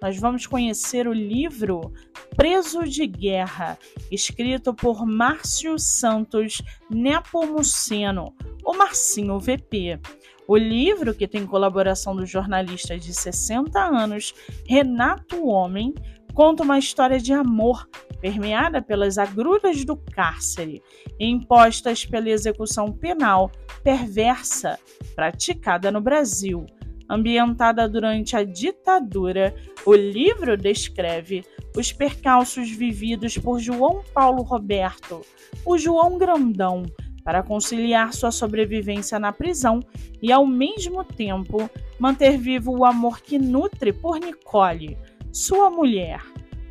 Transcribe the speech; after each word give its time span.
nós 0.00 0.18
vamos 0.18 0.46
conhecer 0.46 1.08
o 1.08 1.12
livro 1.12 1.92
Preso 2.36 2.84
de 2.84 3.06
Guerra, 3.06 3.78
escrito 4.10 4.72
por 4.72 5.04
Márcio 5.04 5.78
Santos 5.78 6.62
Nepomuceno, 6.88 8.34
o 8.64 8.74
Marcinho 8.74 9.38
VP. 9.38 9.98
O 10.46 10.56
livro, 10.56 11.14
que 11.14 11.28
tem 11.28 11.46
colaboração 11.46 12.16
do 12.16 12.24
jornalista 12.24 12.98
de 12.98 13.12
60 13.12 13.78
anos, 13.78 14.34
Renato 14.66 15.46
Homem, 15.46 15.92
conta 16.32 16.62
uma 16.62 16.78
história 16.78 17.18
de 17.18 17.32
amor 17.32 17.86
permeada 18.20 18.80
pelas 18.80 19.18
agruras 19.18 19.84
do 19.84 19.96
cárcere, 19.96 20.82
impostas 21.18 22.06
pela 22.06 22.30
execução 22.30 22.92
penal 22.92 23.50
perversa 23.82 24.78
praticada 25.14 25.90
no 25.90 26.00
Brasil 26.00 26.66
ambientada 27.08 27.88
durante 27.88 28.36
a 28.36 28.44
ditadura, 28.44 29.54
o 29.86 29.94
livro 29.94 30.56
descreve 30.56 31.44
os 31.76 31.92
percalços 31.92 32.70
vividos 32.70 33.38
por 33.38 33.58
João 33.58 34.02
Paulo 34.12 34.42
Roberto, 34.42 35.22
o 35.64 35.78
João 35.78 36.18
Grandão, 36.18 36.84
para 37.24 37.42
conciliar 37.42 38.14
sua 38.14 38.30
sobrevivência 38.30 39.18
na 39.18 39.32
prisão 39.32 39.80
e, 40.22 40.32
ao 40.32 40.46
mesmo 40.46 41.04
tempo, 41.04 41.68
manter 41.98 42.38
vivo 42.38 42.76
o 42.76 42.84
amor 42.84 43.20
que 43.20 43.38
nutre 43.38 43.92
por 43.92 44.18
Nicole, 44.18 44.96
sua 45.32 45.70
mulher. 45.70 46.22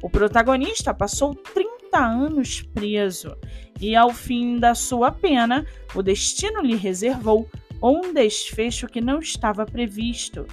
O 0.01 0.09
protagonista 0.09 0.93
passou 0.93 1.35
30 1.35 1.97
anos 1.97 2.61
preso 2.61 3.35
e, 3.79 3.95
ao 3.95 4.11
fim 4.11 4.57
da 4.57 4.73
sua 4.73 5.11
pena, 5.11 5.65
o 5.95 6.01
destino 6.01 6.61
lhe 6.61 6.75
reservou 6.75 7.49
ou 7.81 8.05
um 8.05 8.13
desfecho 8.13 8.87
que 8.87 9.01
não 9.01 9.19
estava 9.19 9.65
previsto. 9.65 10.45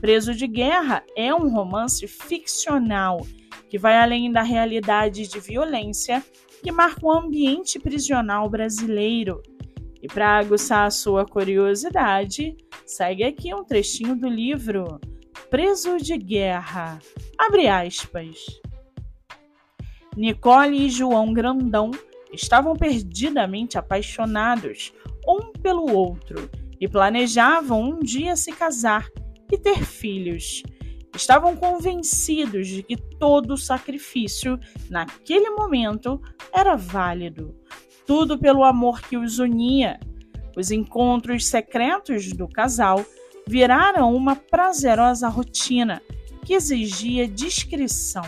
Preso 0.00 0.34
de 0.34 0.46
Guerra 0.46 1.02
é 1.16 1.34
um 1.34 1.48
romance 1.48 2.06
ficcional 2.06 3.26
que 3.68 3.78
vai 3.78 3.96
além 3.96 4.32
da 4.32 4.42
realidade 4.42 5.26
de 5.26 5.40
violência 5.40 6.24
que 6.62 6.72
marca 6.72 7.04
o 7.04 7.12
ambiente 7.12 7.78
prisional 7.78 8.48
brasileiro. 8.48 9.42
E 10.00 10.06
para 10.06 10.38
aguçar 10.38 10.86
a 10.86 10.90
sua 10.90 11.26
curiosidade, 11.26 12.56
segue 12.86 13.24
aqui 13.24 13.52
um 13.52 13.64
trechinho 13.64 14.14
do 14.14 14.28
livro 14.28 15.00
Preso 15.50 15.96
de 15.98 16.16
Guerra. 16.16 16.98
Abre 17.36 17.66
aspas. 17.68 18.38
Nicole 20.16 20.86
e 20.86 20.90
João 20.90 21.32
Grandão 21.32 21.90
estavam 22.32 22.74
perdidamente 22.74 23.78
apaixonados 23.78 24.92
um 25.28 25.52
pelo 25.52 25.92
outro 25.92 26.48
e 26.80 26.88
planejavam 26.88 27.82
um 27.82 27.98
dia 27.98 28.34
se 28.34 28.52
casar 28.52 29.06
e 29.50 29.58
ter 29.58 29.84
filhos. 29.84 30.62
Estavam 31.14 31.56
convencidos 31.56 32.68
de 32.68 32.82
que 32.82 32.96
todo 32.96 33.56
sacrifício, 33.56 34.58
naquele 34.88 35.50
momento, 35.50 36.20
era 36.52 36.76
válido. 36.76 37.54
Tudo 38.06 38.38
pelo 38.38 38.62
amor 38.64 39.00
que 39.02 39.16
os 39.16 39.38
unia. 39.38 39.98
Os 40.56 40.70
encontros 40.70 41.46
secretos 41.46 42.32
do 42.32 42.48
casal 42.48 43.04
viraram 43.46 44.14
uma 44.14 44.36
prazerosa 44.36 45.28
rotina 45.28 46.00
que 46.44 46.54
exigia 46.54 47.26
discrição. 47.26 48.24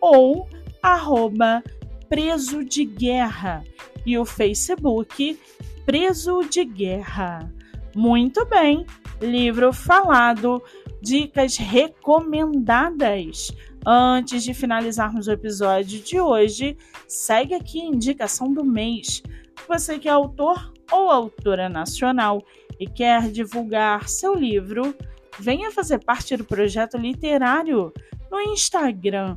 ou 0.00 0.48
arroba 0.86 1.64
preso 2.08 2.64
de 2.64 2.84
guerra 2.84 3.64
e 4.06 4.16
o 4.16 4.24
Facebook 4.24 5.36
Preso 5.84 6.44
de 6.44 6.64
Guerra. 6.64 7.52
Muito 7.92 8.46
bem, 8.46 8.86
livro 9.20 9.72
falado, 9.72 10.62
dicas 11.02 11.56
recomendadas. 11.56 13.50
Antes 13.84 14.44
de 14.44 14.54
finalizarmos 14.54 15.26
o 15.26 15.32
episódio 15.32 16.00
de 16.00 16.20
hoje, 16.20 16.78
segue 17.08 17.54
aqui 17.54 17.80
a 17.80 17.86
indicação 17.86 18.52
do 18.52 18.64
mês. 18.64 19.24
Você 19.66 19.98
que 19.98 20.08
é 20.08 20.12
autor 20.12 20.72
ou 20.92 21.10
autora 21.10 21.68
nacional 21.68 22.40
e 22.78 22.86
quer 22.86 23.28
divulgar 23.32 24.08
seu 24.08 24.36
livro, 24.36 24.94
venha 25.36 25.72
fazer 25.72 25.98
parte 25.98 26.36
do 26.36 26.44
projeto 26.44 26.96
literário 26.96 27.92
no 28.30 28.40
Instagram 28.40 29.36